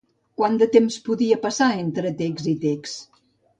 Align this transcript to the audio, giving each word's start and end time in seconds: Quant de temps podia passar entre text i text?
Quant 0.39 0.55
de 0.63 0.67
temps 0.75 0.97
podia 1.09 1.37
passar 1.45 1.69
entre 1.83 2.15
text 2.25 2.51
i 2.55 2.57
text? 2.67 3.25